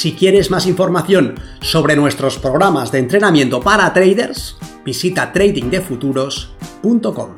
[0.00, 7.36] Si quieres más información sobre nuestros programas de entrenamiento para traders, visita tradingdefuturos.com.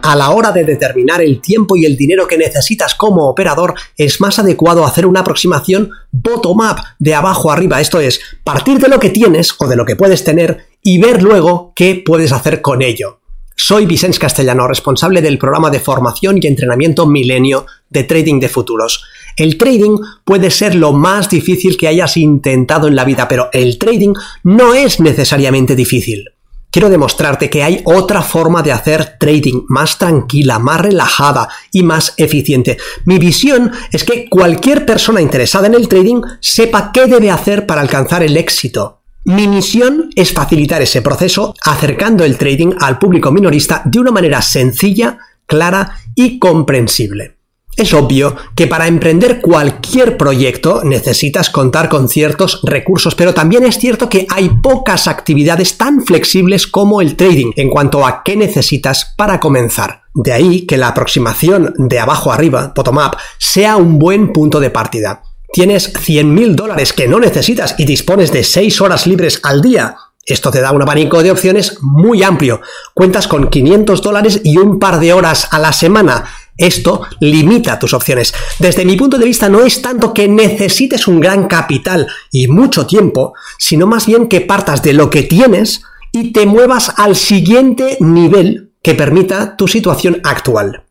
[0.00, 4.22] A la hora de determinar el tiempo y el dinero que necesitas como operador, es
[4.22, 9.10] más adecuado hacer una aproximación bottom-up, de abajo arriba, esto es, partir de lo que
[9.10, 13.19] tienes o de lo que puedes tener y ver luego qué puedes hacer con ello.
[13.62, 19.04] Soy Vicens Castellano, responsable del programa de formación y entrenamiento Milenio de Trading de Futuros.
[19.36, 23.78] El trading puede ser lo más difícil que hayas intentado en la vida, pero el
[23.78, 26.30] trading no es necesariamente difícil.
[26.70, 32.14] Quiero demostrarte que hay otra forma de hacer trading más tranquila, más relajada y más
[32.16, 32.78] eficiente.
[33.04, 37.82] Mi visión es que cualquier persona interesada en el trading sepa qué debe hacer para
[37.82, 38.99] alcanzar el éxito.
[39.24, 44.40] Mi misión es facilitar ese proceso acercando el trading al público minorista de una manera
[44.40, 47.36] sencilla, clara y comprensible.
[47.76, 53.78] Es obvio que para emprender cualquier proyecto necesitas contar con ciertos recursos, pero también es
[53.78, 59.14] cierto que hay pocas actividades tan flexibles como el trading en cuanto a qué necesitas
[59.16, 60.02] para comenzar.
[60.14, 64.70] De ahí que la aproximación de abajo arriba, bottom up, sea un buen punto de
[64.70, 65.22] partida
[65.52, 70.50] tienes 100.000 dólares que no necesitas y dispones de 6 horas libres al día, esto
[70.50, 72.60] te da un abanico de opciones muy amplio.
[72.94, 76.24] Cuentas con 500 dólares y un par de horas a la semana.
[76.56, 78.34] Esto limita tus opciones.
[78.58, 82.86] Desde mi punto de vista no es tanto que necesites un gran capital y mucho
[82.86, 87.96] tiempo, sino más bien que partas de lo que tienes y te muevas al siguiente
[88.00, 90.84] nivel que permita tu situación actual.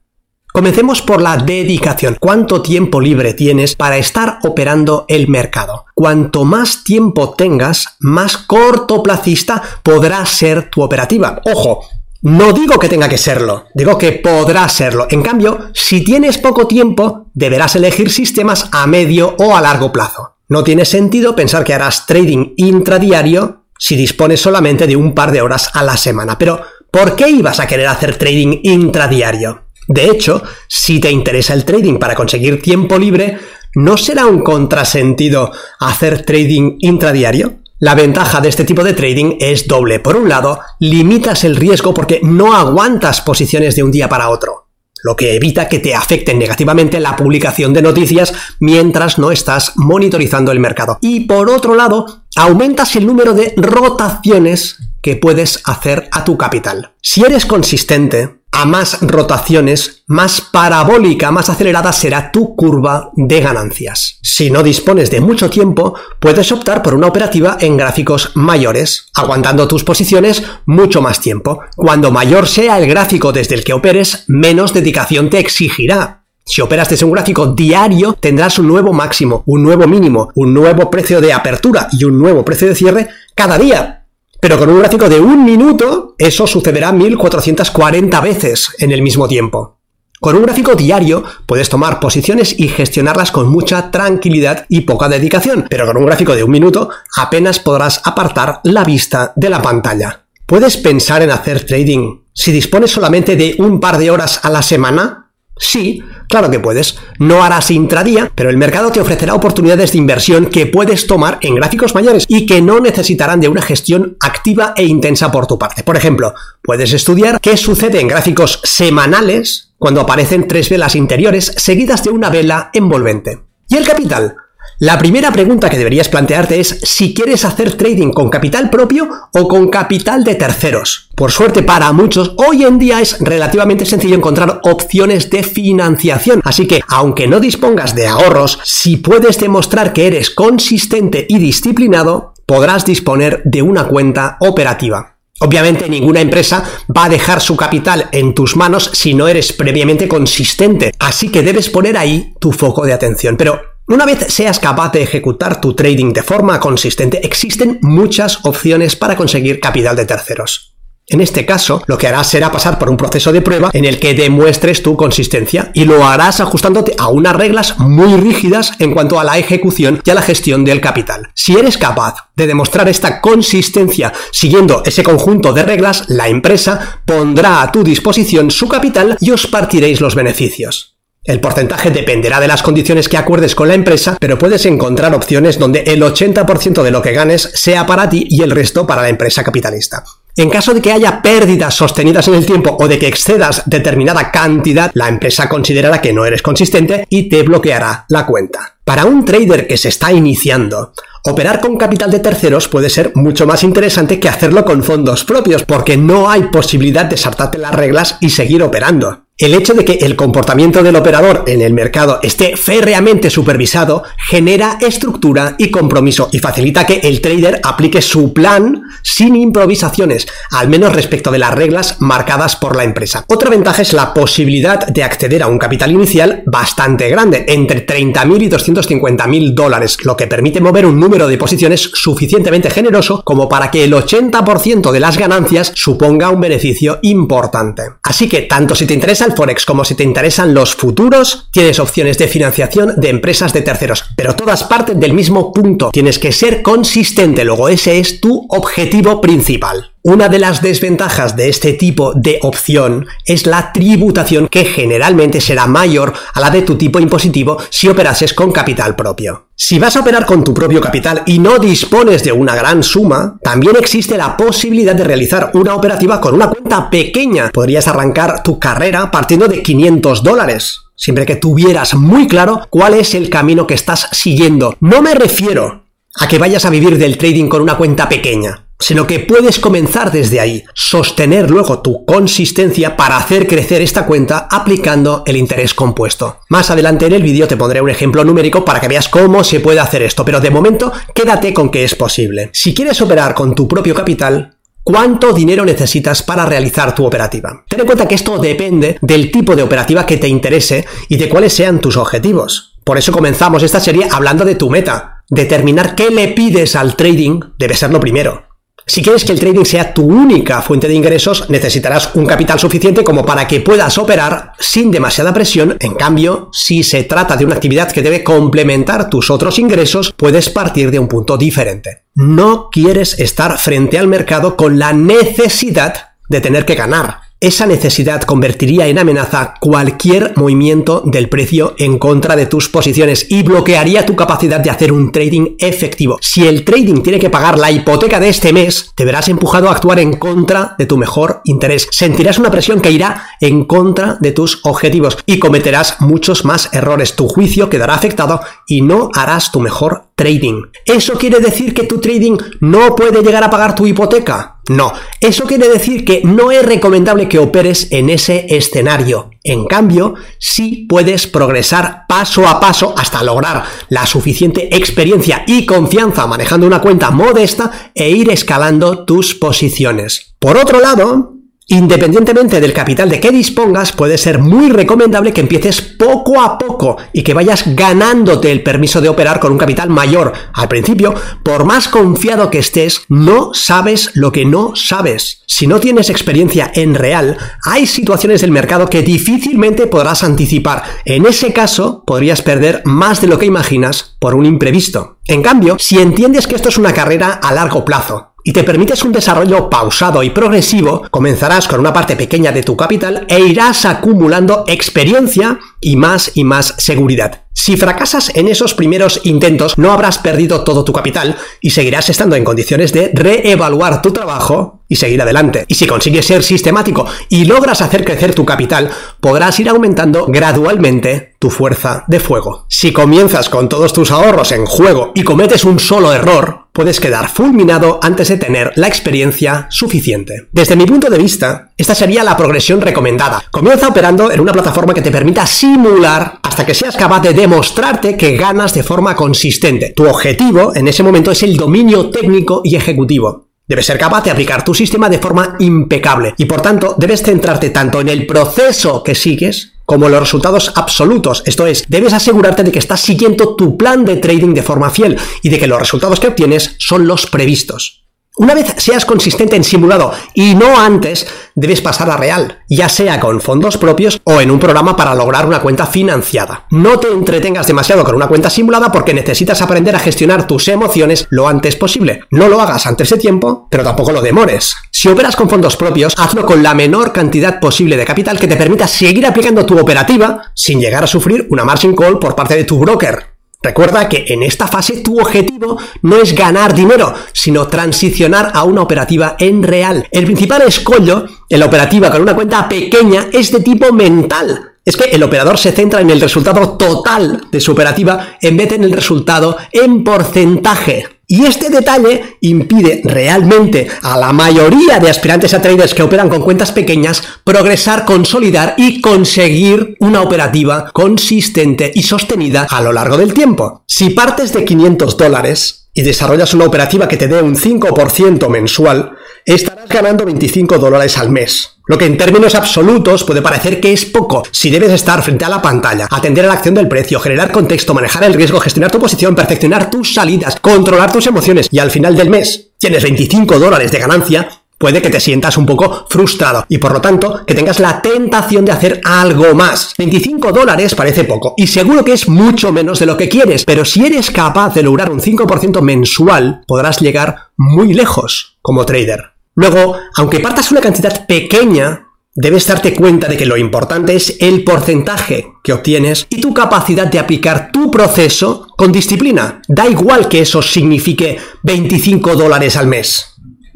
[0.60, 2.18] Comencemos por la dedicación.
[2.20, 5.86] ¿Cuánto tiempo libre tienes para estar operando el mercado?
[5.94, 11.40] Cuanto más tiempo tengas, más cortoplacista podrá ser tu operativa.
[11.46, 11.88] Ojo,
[12.24, 15.08] no digo que tenga que serlo, digo que podrá serlo.
[15.10, 20.36] En cambio, si tienes poco tiempo, deberás elegir sistemas a medio o a largo plazo.
[20.50, 25.42] No tiene sentido pensar que harás trading intradiario si dispones solamente de un par de
[25.42, 26.38] horas a la semana.
[26.38, 26.60] Pero,
[26.92, 29.69] ¿por qué ibas a querer hacer trading intradiario?
[29.90, 33.40] De hecho, si te interesa el trading para conseguir tiempo libre,
[33.74, 37.56] ¿no será un contrasentido hacer trading intradiario?
[37.80, 40.00] La ventaja de este tipo de trading es doble.
[40.00, 44.68] Por un lado, limitas el riesgo porque no aguantas posiciones de un día para otro,
[45.04, 50.52] lo que evita que te afecten negativamente la publicación de noticias mientras no estás monitorizando
[50.52, 51.00] el mercado.
[51.02, 56.94] Y por otro lado, aumentas el número de rotaciones que puedes hacer a tu capital.
[57.02, 64.20] Si eres consistente, a más rotaciones, más parabólica, más acelerada será tu curva de ganancias.
[64.22, 69.68] Si no dispones de mucho tiempo, puedes optar por una operativa en gráficos mayores, aguantando
[69.68, 71.62] tus posiciones mucho más tiempo.
[71.76, 76.24] Cuando mayor sea el gráfico desde el que operes, menos dedicación te exigirá.
[76.46, 80.90] Si operas desde un gráfico diario, tendrás un nuevo máximo, un nuevo mínimo, un nuevo
[80.90, 83.99] precio de apertura y un nuevo precio de cierre cada día.
[84.42, 89.80] Pero con un gráfico de un minuto, eso sucederá 1440 veces en el mismo tiempo.
[90.20, 95.66] Con un gráfico diario puedes tomar posiciones y gestionarlas con mucha tranquilidad y poca dedicación,
[95.70, 100.26] pero con un gráfico de un minuto apenas podrás apartar la vista de la pantalla.
[100.46, 104.62] ¿Puedes pensar en hacer trading si dispones solamente de un par de horas a la
[104.62, 105.29] semana?
[105.60, 106.98] Sí, claro que puedes.
[107.20, 111.56] No harás intradía, pero el mercado te ofrecerá oportunidades de inversión que puedes tomar en
[111.56, 115.84] gráficos mayores y que no necesitarán de una gestión activa e intensa por tu parte.
[115.84, 116.34] Por ejemplo,
[116.64, 122.30] puedes estudiar qué sucede en gráficos semanales cuando aparecen tres velas interiores seguidas de una
[122.30, 123.44] vela envolvente.
[123.68, 124.36] ¿Y el capital?
[124.78, 129.48] La primera pregunta que deberías plantearte es si quieres hacer trading con capital propio o
[129.48, 131.10] con capital de terceros.
[131.16, 136.68] Por suerte para muchos, hoy en día es relativamente sencillo encontrar opciones de financiación, así
[136.68, 142.86] que aunque no dispongas de ahorros, si puedes demostrar que eres consistente y disciplinado, podrás
[142.86, 145.18] disponer de una cuenta operativa.
[145.42, 146.64] Obviamente ninguna empresa
[146.96, 151.44] va a dejar su capital en tus manos si no eres previamente consistente, así que
[151.44, 153.38] debes poner ahí tu foco de atención.
[153.38, 158.96] Pero una vez seas capaz de ejecutar tu trading de forma consistente, existen muchas opciones
[158.96, 160.76] para conseguir capital de terceros.
[161.08, 164.00] En este caso, lo que harás será pasar por un proceso de prueba en el
[164.00, 169.20] que demuestres tu consistencia y lo harás ajustándote a unas reglas muy rígidas en cuanto
[169.20, 171.30] a la ejecución y a la gestión del capital.
[171.34, 177.64] Si eres capaz de demostrar esta consistencia siguiendo ese conjunto de reglas, la empresa pondrá
[177.64, 180.99] a tu disposición su capital y os partiréis los beneficios.
[181.30, 185.60] El porcentaje dependerá de las condiciones que acuerdes con la empresa, pero puedes encontrar opciones
[185.60, 189.10] donde el 80% de lo que ganes sea para ti y el resto para la
[189.10, 190.04] empresa capitalista.
[190.36, 194.32] En caso de que haya pérdidas sostenidas en el tiempo o de que excedas determinada
[194.32, 198.78] cantidad, la empresa considerará que no eres consistente y te bloqueará la cuenta.
[198.84, 200.94] Para un trader que se está iniciando,
[201.26, 205.66] Operar con capital de terceros puede ser mucho más interesante que hacerlo con fondos propios,
[205.66, 209.26] porque no hay posibilidad de saltarte las reglas y seguir operando.
[209.40, 214.78] El hecho de que el comportamiento del operador en el mercado esté férreamente supervisado genera
[214.82, 220.94] estructura y compromiso y facilita que el trader aplique su plan sin improvisaciones, al menos
[220.94, 223.24] respecto de las reglas marcadas por la empresa.
[223.28, 228.44] Otra ventaja es la posibilidad de acceder a un capital inicial bastante grande, entre 30.000
[228.44, 233.72] y 250.000 dólares, lo que permite mover un número de posiciones suficientemente generoso como para
[233.72, 237.84] que el 80% de las ganancias suponga un beneficio importante.
[238.04, 242.18] Así que tanto si te interesa Forex como si te interesan los futuros, tienes opciones
[242.18, 245.92] de financiación de empresas de terceros, pero todas parten del mismo punto.
[245.92, 249.92] Tienes que ser consistente, luego ese es tu objetivo principal.
[250.02, 255.68] Una de las desventajas de este tipo de opción es la tributación que generalmente será
[255.68, 259.48] mayor a la de tu tipo impositivo si operases con capital propio.
[259.56, 263.38] Si vas a operar con tu propio capital y no dispones de una gran suma,
[263.44, 267.52] también existe la posibilidad de realizar una operativa con una cuenta pequeña.
[267.52, 273.16] Podrías arrancar tu carrera partiendo de 500 dólares siempre que tuvieras muy claro cuál es
[273.16, 274.78] el camino que estás siguiendo.
[274.80, 275.84] No me refiero
[276.16, 280.12] a que vayas a vivir del trading con una cuenta pequeña sino que puedes comenzar
[280.12, 286.40] desde ahí, sostener luego tu consistencia para hacer crecer esta cuenta aplicando el interés compuesto.
[286.48, 289.60] Más adelante en el vídeo te pondré un ejemplo numérico para que veas cómo se
[289.60, 292.50] puede hacer esto, pero de momento quédate con que es posible.
[292.54, 297.64] Si quieres operar con tu propio capital, ¿Cuánto dinero necesitas para realizar tu operativa?
[297.68, 301.30] Ten en cuenta que esto depende del tipo de operativa que te interese y de
[301.30, 302.80] cuáles sean tus objetivos.
[302.84, 305.24] Por eso comenzamos esta serie hablando de tu meta.
[305.30, 308.49] Determinar qué le pides al trading debe ser lo primero.
[308.90, 313.04] Si quieres que el trading sea tu única fuente de ingresos, necesitarás un capital suficiente
[313.04, 315.78] como para que puedas operar sin demasiada presión.
[315.80, 320.50] En cambio, si se trata de una actividad que debe complementar tus otros ingresos, puedes
[320.50, 322.06] partir de un punto diferente.
[322.16, 327.29] No quieres estar frente al mercado con la necesidad de tener que ganar.
[327.42, 333.44] Esa necesidad convertiría en amenaza cualquier movimiento del precio en contra de tus posiciones y
[333.44, 336.18] bloquearía tu capacidad de hacer un trading efectivo.
[336.20, 339.72] Si el trading tiene que pagar la hipoteca de este mes, te verás empujado a
[339.72, 341.88] actuar en contra de tu mejor interés.
[341.92, 347.16] Sentirás una presión que irá en contra de tus objetivos y cometerás muchos más errores.
[347.16, 350.64] Tu juicio quedará afectado y no harás tu mejor trading.
[350.86, 354.58] ¿Eso quiere decir que tu trading no puede llegar a pagar tu hipoteca?
[354.68, 359.32] No, eso quiere decir que no es recomendable que operes en ese escenario.
[359.46, 366.28] En cambio, sí puedes progresar paso a paso hasta lograr la suficiente experiencia y confianza
[366.28, 370.36] manejando una cuenta modesta e ir escalando tus posiciones.
[370.38, 371.39] Por otro lado,
[371.72, 376.98] Independientemente del capital de que dispongas, puede ser muy recomendable que empieces poco a poco
[377.14, 380.34] y que vayas ganándote el permiso de operar con un capital mayor.
[380.52, 385.44] Al principio, por más confiado que estés, no sabes lo que no sabes.
[385.46, 390.82] Si no tienes experiencia en real, hay situaciones del mercado que difícilmente podrás anticipar.
[391.06, 395.20] En ese caso, podrías perder más de lo que imaginas por un imprevisto.
[395.26, 399.04] En cambio, si entiendes que esto es una carrera a largo plazo, y te permites
[399.04, 403.86] un desarrollo pausado y progresivo, comenzarás con una parte pequeña de tu capital e irás
[403.86, 407.44] acumulando experiencia y más y más seguridad.
[407.54, 412.36] Si fracasas en esos primeros intentos, no habrás perdido todo tu capital y seguirás estando
[412.36, 415.64] en condiciones de reevaluar tu trabajo y seguir adelante.
[415.70, 418.90] Y si consigues ser sistemático y logras hacer crecer tu capital,
[419.22, 422.66] podrás ir aumentando gradualmente tu fuerza de fuego.
[422.68, 427.30] Si comienzas con todos tus ahorros en juego y cometes un solo error, puedes quedar
[427.30, 430.48] fulminado antes de tener la experiencia suficiente.
[430.52, 433.44] Desde mi punto de vista, esta sería la progresión recomendada.
[433.52, 438.18] Comienza operando en una plataforma que te permita simular hasta que seas capaz de demostrarte
[438.18, 439.94] que ganas de forma consistente.
[439.96, 443.49] Tu objetivo en ese momento es el dominio técnico y ejecutivo.
[443.70, 447.70] Debes ser capaz de aplicar tu sistema de forma impecable y por tanto debes centrarte
[447.70, 451.44] tanto en el proceso que sigues como los resultados absolutos.
[451.46, 455.20] Esto es, debes asegurarte de que estás siguiendo tu plan de trading de forma fiel
[455.44, 458.09] y de que los resultados que obtienes son los previstos.
[458.40, 463.20] Una vez seas consistente en simulado y no antes, debes pasar a real, ya sea
[463.20, 466.66] con fondos propios o en un programa para lograr una cuenta financiada.
[466.72, 471.28] No te entretengas demasiado con una cuenta simulada porque necesitas aprender a gestionar tus emociones
[471.32, 472.22] lo antes posible.
[472.32, 474.74] No lo hagas antes de tiempo, pero tampoco lo demores.
[474.90, 478.56] Si operas con fondos propios, hazlo con la menor cantidad posible de capital que te
[478.56, 482.64] permita seguir aplicando tu operativa sin llegar a sufrir una margin call por parte de
[482.64, 483.29] tu broker.
[483.62, 488.82] Recuerda que en esta fase tu objetivo no es ganar dinero, sino transicionar a una
[488.82, 490.08] operativa en real.
[490.12, 494.76] El principal escollo en la operativa con una cuenta pequeña es de tipo mental.
[494.86, 498.70] Es que el operador se centra en el resultado total de su operativa en vez
[498.70, 501.19] de en el resultado en porcentaje.
[501.32, 506.42] Y este detalle impide realmente a la mayoría de aspirantes a traders que operan con
[506.42, 513.36] cuentas pequeñas progresar, consolidar y conseguir una operativa consistente y sostenida a lo largo del
[513.36, 513.84] tiempo.
[513.86, 519.12] Si partes de 500 dólares y desarrollas una operativa que te dé un 5% mensual,
[519.46, 521.80] estarás ganando 25 dólares al mes.
[521.88, 525.50] Lo que en términos absolutos puede parecer que es poco si debes estar frente a
[525.50, 529.00] la pantalla, atender a la acción del precio, generar contexto, manejar el riesgo, gestionar tu
[529.00, 533.92] posición, perfeccionar tus salidas, controlar tus emociones y al final del mes tienes 25 dólares
[533.92, 537.80] de ganancia, puede que te sientas un poco frustrado y por lo tanto que tengas
[537.80, 539.94] la tentación de hacer algo más.
[539.98, 543.86] 25 dólares parece poco y seguro que es mucho menos de lo que quieres, pero
[543.86, 549.34] si eres capaz de lograr un 5% mensual, podrás llegar muy lejos como trader.
[549.56, 554.64] Luego, aunque partas una cantidad pequeña, debes darte cuenta de que lo importante es el
[554.64, 559.62] porcentaje que obtienes y tu capacidad de aplicar tu proceso con disciplina.
[559.68, 563.29] Da igual que eso signifique 25 dólares al mes.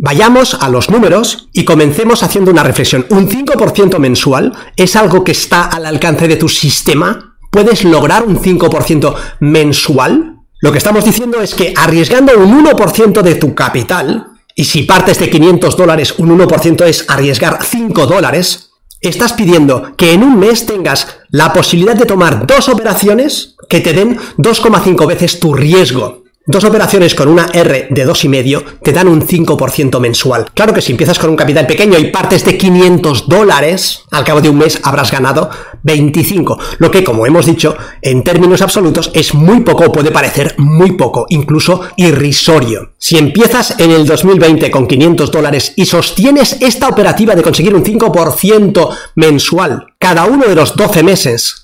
[0.05, 3.05] Vayamos a los números y comencemos haciendo una reflexión.
[3.10, 7.38] ¿Un 5% mensual es algo que está al alcance de tu sistema?
[7.50, 10.39] ¿Puedes lograr un 5% mensual?
[10.60, 15.19] Lo que estamos diciendo es que arriesgando un 1% de tu capital, y si partes
[15.19, 20.65] de 500 dólares, un 1% es arriesgar 5 dólares, estás pidiendo que en un mes
[20.65, 26.22] tengas la posibilidad de tomar dos operaciones que te den 2,5 veces tu riesgo.
[26.45, 30.51] Dos operaciones con una R de 2,5 te dan un 5% mensual.
[30.53, 34.41] Claro que si empiezas con un capital pequeño y partes de 500 dólares, al cabo
[34.41, 35.50] de un mes habrás ganado
[35.83, 36.59] 25.
[36.79, 41.27] Lo que, como hemos dicho, en términos absolutos es muy poco, puede parecer muy poco,
[41.29, 42.91] incluso irrisorio.
[42.97, 47.85] Si empiezas en el 2020 con 500 dólares y sostienes esta operativa de conseguir un
[47.85, 51.62] 5% mensual cada uno de los 12 meses,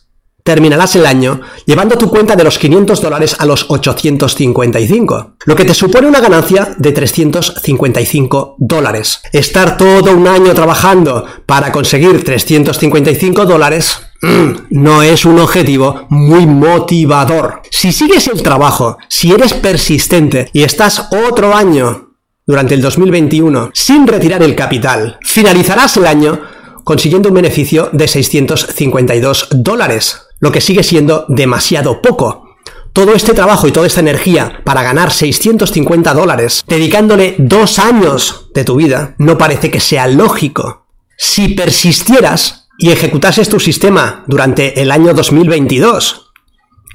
[0.49, 5.63] terminarás el año llevando tu cuenta de los 500 dólares a los 855, lo que
[5.63, 9.21] te supone una ganancia de 355 dólares.
[9.31, 16.47] Estar todo un año trabajando para conseguir 355 dólares mm, no es un objetivo muy
[16.47, 17.61] motivador.
[17.69, 22.15] Si sigues el trabajo, si eres persistente y estás otro año
[22.47, 26.41] durante el 2021 sin retirar el capital, finalizarás el año
[26.83, 32.55] consiguiendo un beneficio de 652 dólares lo que sigue siendo demasiado poco.
[32.93, 38.63] Todo este trabajo y toda esta energía para ganar 650 dólares, dedicándole dos años de
[38.63, 40.87] tu vida, no parece que sea lógico.
[41.17, 46.31] Si persistieras y ejecutases tu sistema durante el año 2022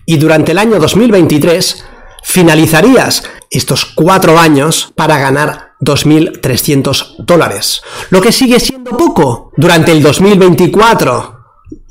[0.07, 1.85] y durante el año 2023,
[2.25, 7.83] finalizarías estos cuatro años para ganar 2.300 dólares.
[8.11, 9.53] Lo que sigue siendo poco.
[9.57, 11.34] Durante el 2024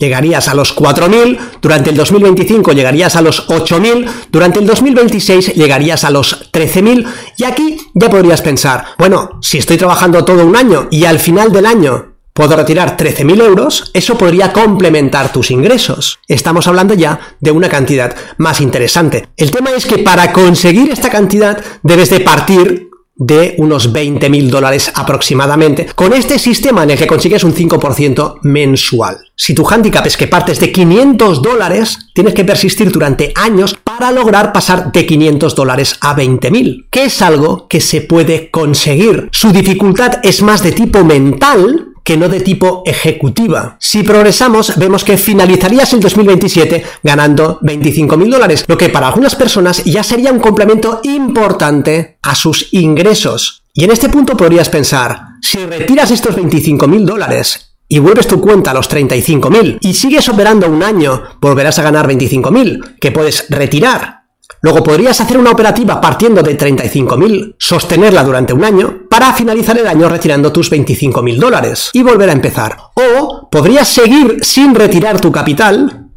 [0.04, 6.04] llegarías a los 4.000, durante el 2025 llegarías a los 8.000, durante el 2026 llegarías
[6.04, 7.06] a los 13.000
[7.38, 11.52] y aquí ya podrías pensar, bueno, si estoy trabajando todo un año y al final
[11.52, 16.20] del año puedo retirar 13.000 euros, eso podría complementar tus ingresos.
[16.28, 19.30] Estamos hablando ya de una cantidad más interesante.
[19.38, 24.50] El tema es que para conseguir esta cantidad debes de partir de unos 20 mil
[24.50, 29.18] dólares aproximadamente, con este sistema en el que consigues un 5% mensual.
[29.36, 34.12] Si tu handicap es que partes de 500 dólares, tienes que persistir durante años para
[34.12, 39.30] lograr pasar de 500 dólares a 20 mil, que es algo que se puede conseguir.
[39.32, 43.78] Su dificultad es más de tipo mental, que no de tipo ejecutiva.
[43.80, 49.84] Si progresamos, vemos que finalizarías el 2027 ganando 25.000 dólares, lo que para algunas personas
[49.84, 53.64] ya sería un complemento importante a sus ingresos.
[53.74, 58.72] Y en este punto podrías pensar, si retiras estos 25.000 dólares y vuelves tu cuenta
[58.72, 64.23] a los 35.000 y sigues operando un año, volverás a ganar 25.000 que puedes retirar
[64.62, 69.88] Luego podrías hacer una operativa partiendo de 35.000, sostenerla durante un año, para finalizar el
[69.88, 72.78] año retirando tus 25.000 dólares y volver a empezar.
[72.96, 76.08] O podrías seguir sin retirar tu capital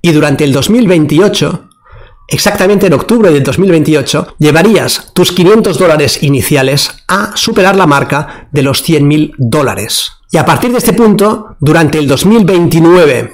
[0.00, 1.68] y durante el 2028
[2.28, 8.62] exactamente en octubre del 2028, llevarías tus 500 dólares iniciales a superar la marca de
[8.62, 10.12] los 100.000 dólares.
[10.30, 13.32] Y a partir de este punto, durante el 2029,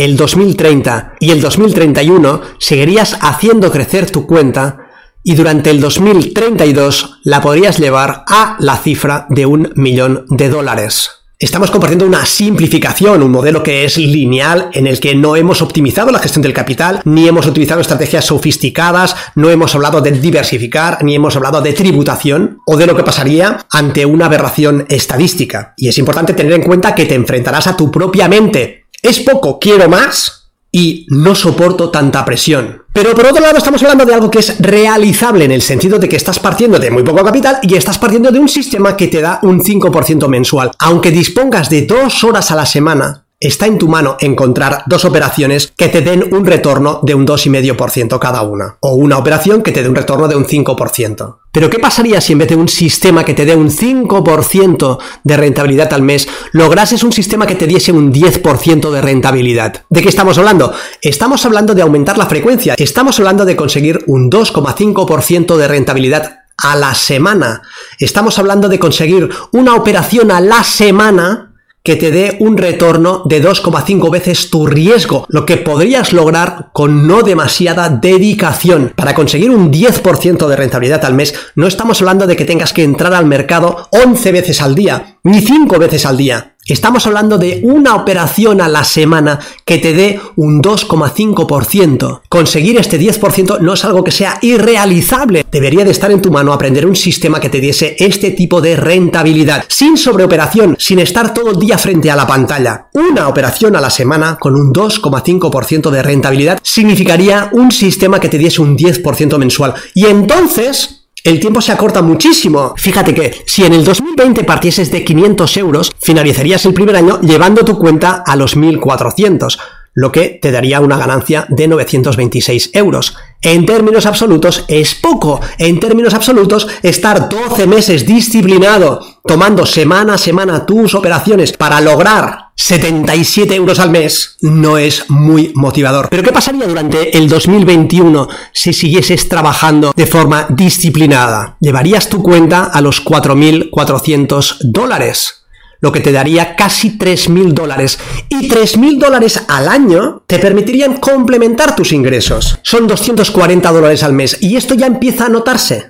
[0.00, 4.88] el 2030 y el 2031, seguirías haciendo crecer tu cuenta
[5.22, 11.10] y durante el 2032 la podrías llevar a la cifra de un millón de dólares.
[11.38, 16.10] Estamos compartiendo una simplificación, un modelo que es lineal en el que no hemos optimizado
[16.10, 21.14] la gestión del capital, ni hemos utilizado estrategias sofisticadas, no hemos hablado de diversificar, ni
[21.14, 25.74] hemos hablado de tributación o de lo que pasaría ante una aberración estadística.
[25.76, 28.79] Y es importante tener en cuenta que te enfrentarás a tu propia mente.
[29.02, 29.58] ¿Es poco?
[29.58, 30.40] ¿Quiero más?
[30.72, 32.84] y no soporto tanta presión.
[32.92, 36.08] Pero por otro lado estamos hablando de algo que es realizable en el sentido de
[36.08, 39.20] que estás partiendo de muy poco capital y estás partiendo de un sistema que te
[39.20, 40.70] da un 5% mensual.
[40.78, 45.72] Aunque dispongas de dos horas a la semana, está en tu mano encontrar dos operaciones
[45.74, 49.82] que te den un retorno de un 2,5% cada una, o una operación que te
[49.82, 51.36] dé un retorno de un 5%.
[51.50, 55.36] Pero ¿qué pasaría si en vez de un sistema que te dé un 5% de
[55.38, 59.84] rentabilidad al mes, lograses un sistema que te diese un 10% de rentabilidad?
[59.88, 60.74] ¿De qué estamos hablando?
[61.00, 66.76] Estamos hablando de aumentar la frecuencia, estamos hablando de conseguir un 2,5% de rentabilidad a
[66.76, 67.62] la semana.
[67.98, 71.49] Estamos hablando de conseguir una operación a la semana
[71.82, 77.06] que te dé un retorno de 2,5 veces tu riesgo, lo que podrías lograr con
[77.06, 78.92] no demasiada dedicación.
[78.94, 82.84] Para conseguir un 10% de rentabilidad al mes, no estamos hablando de que tengas que
[82.84, 86.49] entrar al mercado 11 veces al día, ni 5 veces al día.
[86.66, 92.20] Estamos hablando de una operación a la semana que te dé un 2,5%.
[92.28, 95.44] Conseguir este 10% no es algo que sea irrealizable.
[95.50, 98.76] Debería de estar en tu mano aprender un sistema que te diese este tipo de
[98.76, 102.88] rentabilidad, sin sobreoperación, sin estar todo el día frente a la pantalla.
[102.92, 108.38] Una operación a la semana con un 2,5% de rentabilidad significaría un sistema que te
[108.38, 109.74] diese un 10% mensual.
[109.94, 112.74] Y entonces el tiempo se acorta muchísimo.
[112.76, 117.64] Fíjate que si en el 2020 partieses de 500 euros, finalizarías el primer año llevando
[117.64, 119.58] tu cuenta a los 1400,
[119.92, 123.16] lo que te daría una ganancia de 926 euros.
[123.42, 125.40] En términos absolutos es poco.
[125.58, 132.49] En términos absolutos, estar 12 meses disciplinado, tomando semana a semana tus operaciones para lograr
[132.60, 136.08] 77 euros al mes, no es muy motivador.
[136.10, 141.56] Pero ¿qué pasaría durante el 2021 si siguieses trabajando de forma disciplinada?
[141.60, 145.40] Llevarías tu cuenta a los 4.400 dólares
[145.80, 147.98] lo que te daría casi 3.000 dólares.
[148.28, 152.58] Y 3.000 dólares al año te permitirían complementar tus ingresos.
[152.62, 155.89] Son 240 dólares al mes y esto ya empieza a notarse.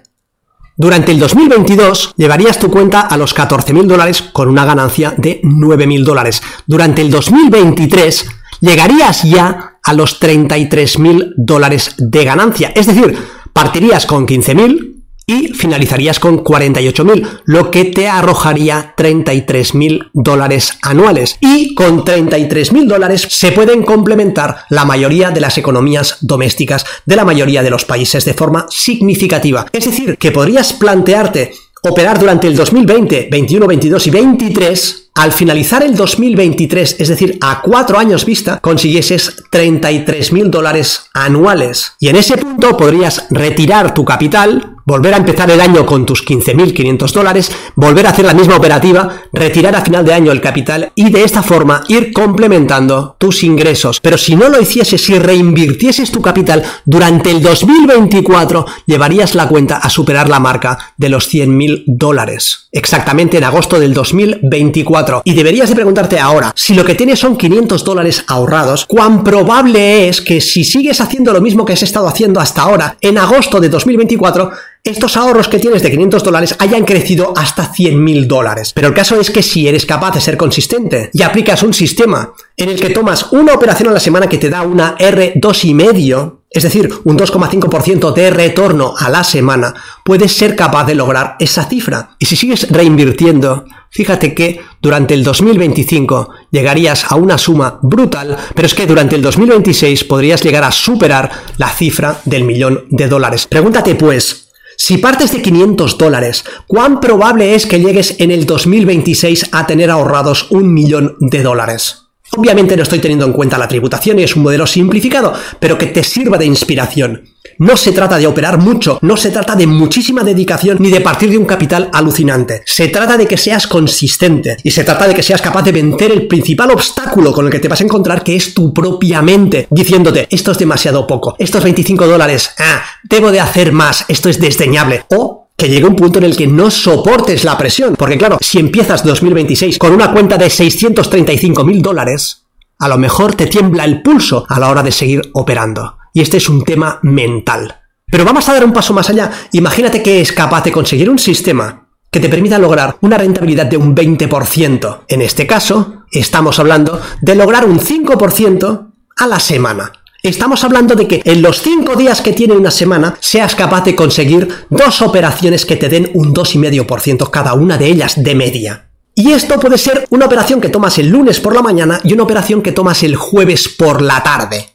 [0.80, 6.04] Durante el 2022 llevarías tu cuenta a los 14.000 dólares con una ganancia de 9.000
[6.04, 6.42] dólares.
[6.66, 8.26] Durante el 2023
[8.60, 12.72] llegarías ya a los 33.000 dólares de ganancia.
[12.74, 13.14] Es decir,
[13.52, 14.89] partirías con 15.000
[15.30, 21.36] y finalizarías con 48.000, lo que te arrojaría 33.000 dólares anuales.
[21.40, 27.24] Y con 33.000 dólares se pueden complementar la mayoría de las economías domésticas de la
[27.24, 29.66] mayoría de los países de forma significativa.
[29.72, 35.82] Es decir, que podrías plantearte operar durante el 2020, 21, 22 y 23, al finalizar
[35.82, 41.92] el 2023, es decir, a cuatro años vista, consiguieses 33 mil dólares anuales.
[41.98, 46.26] Y en ese punto podrías retirar tu capital, volver a empezar el año con tus
[46.26, 50.90] 15.500 dólares, volver a hacer la misma operativa, retirar a final de año el capital
[50.96, 54.00] y de esta forma ir complementando tus ingresos.
[54.00, 59.76] Pero si no lo hicieses, si reinvirtieses tu capital durante el 2024, llevarías la cuenta
[59.76, 62.68] a superar la marca de los 100.000 dólares.
[62.72, 65.22] Exactamente en agosto del 2024.
[65.24, 70.09] Y deberías de preguntarte ahora, si lo que tienes son 500 dólares ahorrados, ¿cuán probable
[70.09, 73.61] es que si sigues haciendo lo mismo que has estado haciendo hasta ahora, en agosto
[73.61, 74.50] de 2024,
[74.84, 78.72] estos ahorros que tienes de 500 dólares hayan crecido hasta 100.000 dólares.
[78.74, 82.32] Pero el caso es que si eres capaz de ser consistente y aplicas un sistema
[82.56, 86.62] en el que tomas una operación a la semana que te da una R2,5, es
[86.64, 89.72] decir, un 2,5% de retorno a la semana,
[90.04, 92.16] puedes ser capaz de lograr esa cifra.
[92.18, 98.66] Y si sigues reinvirtiendo, fíjate que durante el 2025 llegarías a una suma brutal, pero
[98.66, 103.46] es que durante el 2026 podrías llegar a superar la cifra del millón de dólares.
[103.46, 104.49] Pregúntate pues,
[104.82, 109.90] si partes de 500 dólares, ¿cuán probable es que llegues en el 2026 a tener
[109.90, 112.09] ahorrados un millón de dólares?
[112.36, 115.86] Obviamente no estoy teniendo en cuenta la tributación y es un modelo simplificado, pero que
[115.86, 117.24] te sirva de inspiración.
[117.58, 121.30] No se trata de operar mucho, no se trata de muchísima dedicación ni de partir
[121.30, 122.62] de un capital alucinante.
[122.64, 126.12] Se trata de que seas consistente y se trata de que seas capaz de vencer
[126.12, 129.66] el principal obstáculo con el que te vas a encontrar, que es tu propia mente,
[129.68, 134.40] diciéndote, esto es demasiado poco, estos 25 dólares, ah, debo de hacer más, esto es
[134.40, 135.04] desdeñable.
[135.08, 137.94] O que llegue un punto en el que no soportes la presión.
[137.94, 142.46] Porque claro, si empiezas 2026 con una cuenta de 635 mil dólares,
[142.78, 145.98] a lo mejor te tiembla el pulso a la hora de seguir operando.
[146.14, 147.76] Y este es un tema mental.
[148.10, 149.30] Pero vamos a dar un paso más allá.
[149.52, 153.76] Imagínate que es capaz de conseguir un sistema que te permita lograr una rentabilidad de
[153.76, 155.00] un 20%.
[155.08, 159.92] En este caso, estamos hablando de lograr un 5% a la semana.
[160.22, 163.96] Estamos hablando de que en los 5 días que tiene una semana seas capaz de
[163.96, 168.90] conseguir dos operaciones que te den un 2,5% cada una de ellas de media.
[169.14, 172.24] Y esto puede ser una operación que tomas el lunes por la mañana y una
[172.24, 174.69] operación que tomas el jueves por la tarde.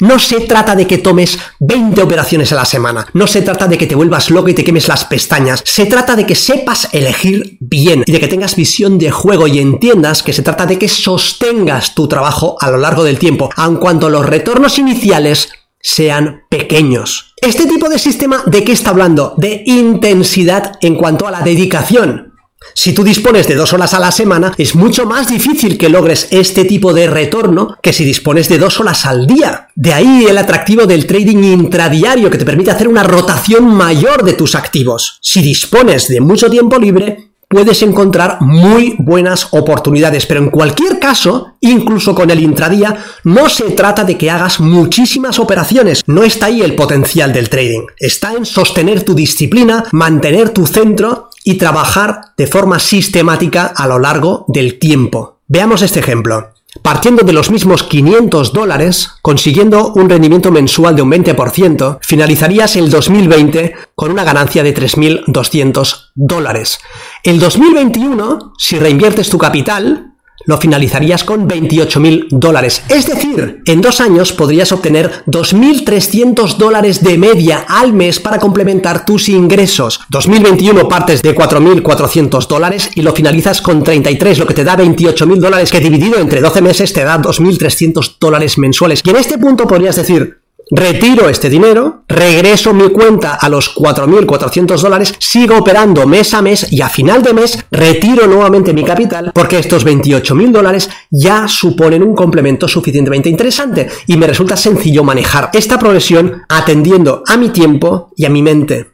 [0.00, 3.78] No se trata de que tomes 20 operaciones a la semana, no se trata de
[3.78, 7.56] que te vuelvas loco y te quemes las pestañas, se trata de que sepas elegir
[7.60, 10.88] bien y de que tengas visión de juego y entiendas que se trata de que
[10.88, 17.34] sostengas tu trabajo a lo largo del tiempo, aun cuando los retornos iniciales sean pequeños.
[17.40, 19.34] Este tipo de sistema, ¿de qué está hablando?
[19.36, 22.25] De intensidad en cuanto a la dedicación.
[22.74, 26.28] Si tú dispones de dos horas a la semana, es mucho más difícil que logres
[26.30, 29.68] este tipo de retorno que si dispones de dos horas al día.
[29.74, 34.34] De ahí el atractivo del trading intradiario que te permite hacer una rotación mayor de
[34.34, 35.18] tus activos.
[35.20, 41.54] Si dispones de mucho tiempo libre, puedes encontrar muy buenas oportunidades, pero en cualquier caso,
[41.60, 46.62] incluso con el intradía, no se trata de que hagas muchísimas operaciones, no está ahí
[46.62, 52.48] el potencial del trading, está en sostener tu disciplina, mantener tu centro y trabajar de
[52.48, 55.38] forma sistemática a lo largo del tiempo.
[55.46, 56.50] Veamos este ejemplo.
[56.82, 62.90] Partiendo de los mismos 500 dólares, consiguiendo un rendimiento mensual de un 20%, finalizarías el
[62.90, 66.80] 2020 con una ganancia de 3.200 dólares.
[67.22, 70.15] El 2021, si reinviertes tu capital,
[70.46, 72.82] lo finalizarías con 28.000 dólares.
[72.88, 79.04] Es decir, en dos años podrías obtener 2.300 dólares de media al mes para complementar
[79.04, 80.00] tus ingresos.
[80.08, 85.36] 2021 partes de 4.400 dólares y lo finalizas con 33, lo que te da 28.000
[85.38, 89.02] dólares que dividido entre 12 meses te da 2.300 dólares mensuales.
[89.04, 90.35] Y en este punto podrías decir,
[90.70, 96.72] retiro este dinero, regreso mi cuenta a los 4.400 dólares, sigo operando mes a mes
[96.72, 102.02] y a final de mes retiro nuevamente mi capital porque estos 28.000 dólares ya suponen
[102.02, 108.12] un complemento suficientemente interesante y me resulta sencillo manejar esta progresión atendiendo a mi tiempo
[108.16, 108.90] y a mi mente.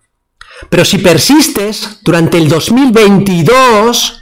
[0.69, 4.22] Pero si persistes durante el 2022,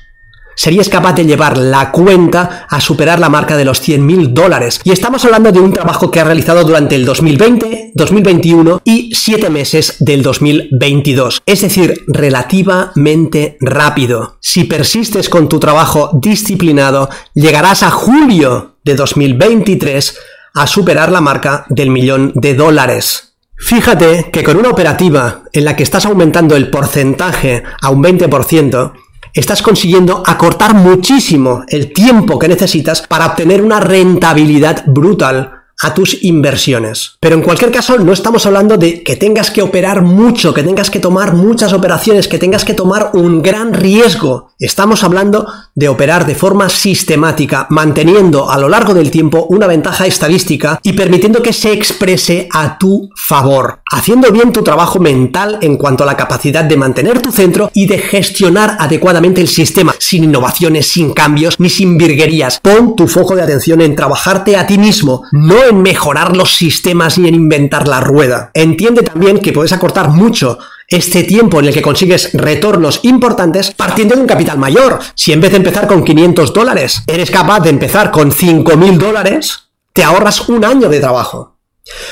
[0.55, 4.81] serías capaz de llevar la cuenta a superar la marca de los 100.000 dólares.
[4.85, 9.51] Y estamos hablando de un trabajo que ha realizado durante el 2020, 2021 y 7
[9.51, 11.43] meses del 2022.
[11.47, 14.37] Es decir, relativamente rápido.
[14.41, 20.19] Si persistes con tu trabajo disciplinado, llegarás a julio de 2023
[20.55, 23.35] a superar la marca del millón de dólares.
[23.61, 28.93] Fíjate que con una operativa en la que estás aumentando el porcentaje a un 20%,
[29.33, 36.23] estás consiguiendo acortar muchísimo el tiempo que necesitas para obtener una rentabilidad brutal a tus
[36.23, 37.17] inversiones.
[37.21, 40.91] Pero en cualquier caso, no estamos hablando de que tengas que operar mucho, que tengas
[40.91, 44.51] que tomar muchas operaciones, que tengas que tomar un gran riesgo.
[44.59, 50.07] Estamos hablando de operar de forma sistemática, manteniendo a lo largo del tiempo una ventaja
[50.07, 55.77] estadística y permitiendo que se exprese a tu favor, haciendo bien tu trabajo mental en
[55.77, 60.25] cuanto a la capacidad de mantener tu centro y de gestionar adecuadamente el sistema, sin
[60.25, 62.61] innovaciones, sin cambios ni sin virguerías.
[62.61, 67.29] Pon tu foco de atención en trabajarte a ti mismo, no mejorar los sistemas ni
[67.29, 68.51] en inventar la rueda.
[68.55, 74.15] Entiende también que puedes acortar mucho este tiempo en el que consigues retornos importantes partiendo
[74.17, 74.99] de un capital mayor.
[75.15, 79.71] Si en vez de empezar con 500 dólares eres capaz de empezar con 5.000 dólares,
[79.93, 81.57] te ahorras un año de trabajo.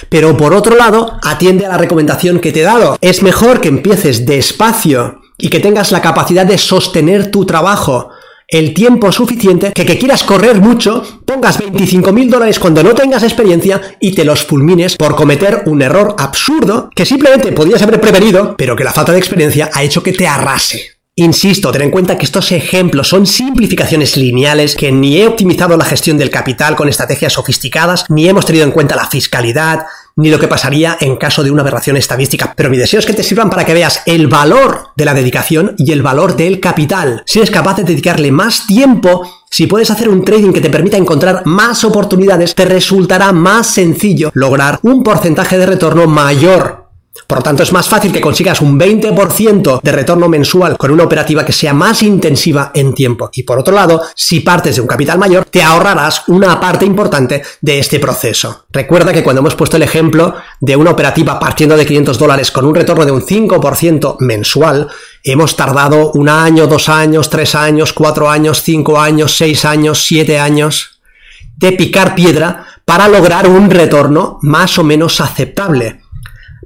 [0.08, 2.96] Pero por otro lado, atiende a la recomendación que te he dado.
[3.00, 8.10] Es mejor que empieces despacio y que tengas la capacidad de sostener tu trabajo
[8.50, 13.78] el tiempo suficiente que quieras correr mucho, pongas 25 mil dólares cuando no tengas experiencia
[14.00, 18.74] y te los fulmines por cometer un error absurdo que simplemente podías haber prevenido, pero
[18.74, 20.92] que la falta de experiencia ha hecho que te arrase.
[21.16, 25.84] Insisto, ten en cuenta que estos ejemplos son simplificaciones lineales, que ni he optimizado la
[25.84, 29.84] gestión del capital con estrategias sofisticadas, ni hemos tenido en cuenta la fiscalidad,
[30.18, 32.52] ni lo que pasaría en caso de una aberración estadística.
[32.54, 35.74] Pero mi deseo es que te sirvan para que veas el valor de la dedicación
[35.78, 37.22] y el valor del capital.
[37.24, 40.98] Si eres capaz de dedicarle más tiempo Si puedes hacer un trading que te permita
[40.98, 46.87] encontrar más oportunidades, te resultará más sencillo lograr un porcentaje de retorno mayor
[47.28, 51.04] por lo tanto, es más fácil que consigas un 20% de retorno mensual con una
[51.04, 53.28] operativa que sea más intensiva en tiempo.
[53.34, 57.42] Y por otro lado, si partes de un capital mayor, te ahorrarás una parte importante
[57.60, 58.64] de este proceso.
[58.70, 62.64] Recuerda que cuando hemos puesto el ejemplo de una operativa partiendo de 500 dólares con
[62.64, 64.88] un retorno de un 5% mensual,
[65.22, 70.38] hemos tardado un año, dos años, tres años, cuatro años, cinco años, seis años, siete
[70.38, 70.98] años
[71.58, 76.00] de picar piedra para lograr un retorno más o menos aceptable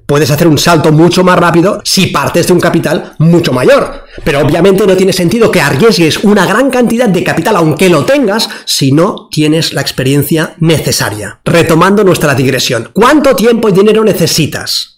[0.07, 4.05] puedes hacer un salto mucho más rápido si partes de un capital mucho mayor.
[4.25, 8.49] Pero obviamente no tiene sentido que arriesgues una gran cantidad de capital aunque lo tengas
[8.65, 11.41] si no tienes la experiencia necesaria.
[11.45, 14.92] Retomando nuestra digresión, ¿cuánto tiempo y dinero necesitas?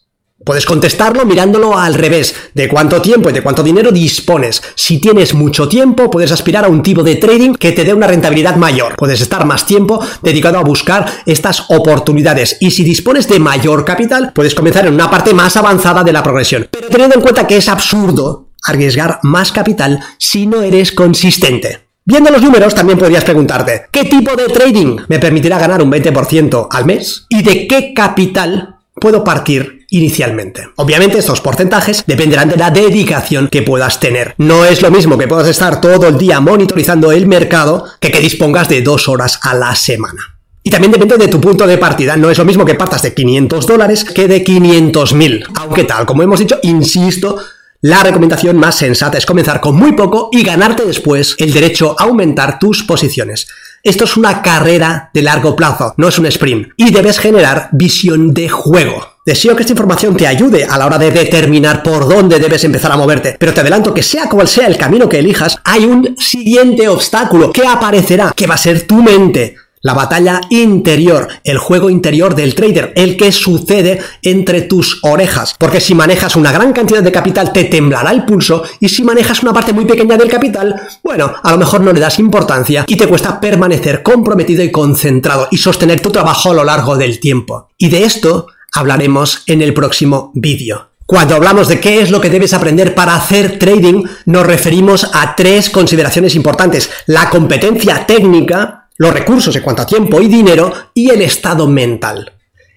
[0.45, 4.63] Puedes contestarlo mirándolo al revés, de cuánto tiempo y de cuánto dinero dispones.
[4.75, 8.07] Si tienes mucho tiempo, puedes aspirar a un tipo de trading que te dé una
[8.07, 8.95] rentabilidad mayor.
[8.97, 12.59] Puedes estar más tiempo dedicado a buscar estas oportunidades.
[12.61, 16.23] Y si dispones de mayor capital, puedes comenzar en una parte más avanzada de la
[16.23, 16.69] progresión.
[16.71, 21.85] Pero teniendo en cuenta que es absurdo arriesgar más capital si no eres consistente.
[22.05, 26.69] Viendo los números, también podrías preguntarte, ¿qué tipo de trading me permitirá ganar un 20%
[26.71, 27.25] al mes?
[27.31, 30.69] ¿Y de qué capital puedo partir inicialmente.
[30.77, 34.35] Obviamente estos porcentajes dependerán de la dedicación que puedas tener.
[34.39, 38.21] No es lo mismo que puedas estar todo el día monitorizando el mercado que que
[38.21, 40.39] dispongas de dos horas a la semana.
[40.63, 42.17] Y también depende de tu punto de partida.
[42.17, 45.45] No es lo mismo que partas de 500 dólares que de 500 mil.
[45.57, 47.39] Aunque tal, como hemos dicho, insisto,
[47.83, 52.05] la recomendación más sensata es comenzar con muy poco y ganarte después el derecho a
[52.05, 53.47] aumentar tus posiciones.
[53.87, 56.69] Esto es una carrera de largo plazo, no es un sprint.
[56.79, 59.07] Y debes generar visión de juego.
[59.27, 62.91] Deseo que esta información te ayude a la hora de determinar por dónde debes empezar
[62.93, 66.17] a moverte, pero te adelanto que sea cual sea el camino que elijas, hay un
[66.17, 71.91] siguiente obstáculo que aparecerá, que va a ser tu mente la batalla interior, el juego
[71.91, 75.55] interior del trader, el que sucede entre tus orejas.
[75.59, 79.43] Porque si manejas una gran cantidad de capital te temblará el pulso y si manejas
[79.43, 82.97] una parte muy pequeña del capital, bueno, a lo mejor no le das importancia y
[82.97, 87.69] te cuesta permanecer comprometido y concentrado y sostener tu trabajo a lo largo del tiempo.
[87.77, 90.89] Y de esto hablaremos en el próximo vídeo.
[91.07, 95.37] Cuando hablamos de qué es lo que debes aprender para hacer trading, nos referimos a
[95.37, 96.89] tres consideraciones importantes.
[97.05, 102.33] La competencia técnica, los recursos en cuanto a tiempo y dinero y el estado mental.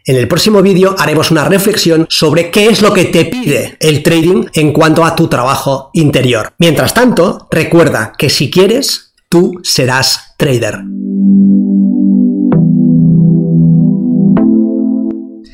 [0.06, 4.04] En el próximo vídeo haremos una reflexión sobre qué es lo que te pide el
[4.04, 6.54] trading en cuanto a tu trabajo interior.
[6.60, 10.80] Mientras tanto, recuerda que si quieres, tú serás trader.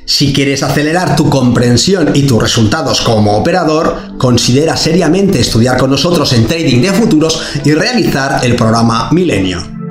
[0.06, 6.32] Si quieres acelerar tu comprensión y tus resultados como operador, considera seriamente estudiar con nosotros
[6.34, 9.83] en Trading de Futuros y realizar el programa Milenio.